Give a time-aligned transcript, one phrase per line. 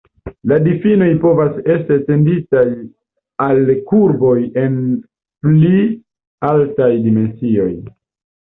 [0.51, 2.63] La difinoj povas esti etenditaj
[3.49, 3.61] al
[3.91, 4.81] kurboj en
[5.45, 5.85] pli
[6.53, 7.71] altaj dimensioj.